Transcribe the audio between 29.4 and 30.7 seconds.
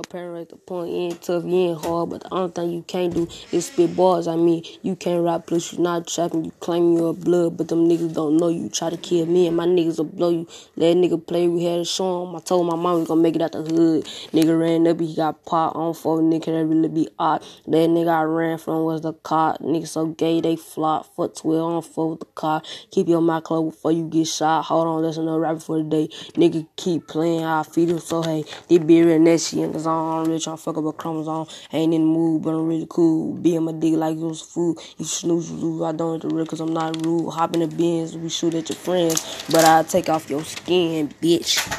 in I'm really trying to